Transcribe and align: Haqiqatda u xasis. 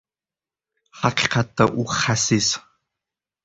Haqiqatda 0.99 1.65
u 1.81 1.83
xasis. 1.99 2.49